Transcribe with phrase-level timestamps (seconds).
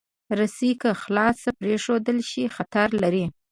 [0.39, 3.25] رسۍ که خلاصه پرېښودل شي، خطر لري.